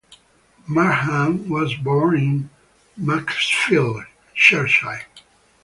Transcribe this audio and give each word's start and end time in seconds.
Markham 0.67 1.47
was 1.47 1.75
born 1.75 2.17
in 2.17 2.49
Macclesfield, 2.97 4.05
Cheshire. 4.33 5.03